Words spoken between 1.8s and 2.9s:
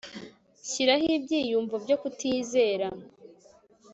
byo kutizera